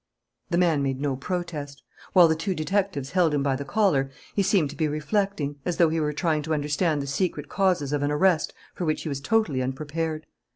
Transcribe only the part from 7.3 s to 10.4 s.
causes of an arrest for which he was totally unprepared.